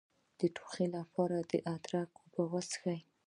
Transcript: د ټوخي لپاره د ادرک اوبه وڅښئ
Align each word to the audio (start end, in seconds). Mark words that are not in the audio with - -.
د 0.39 0.41
ټوخي 0.55 0.85
لپاره 0.95 1.37
د 1.51 1.53
ادرک 1.73 2.09
اوبه 2.19 2.43
وڅښئ 2.51 2.99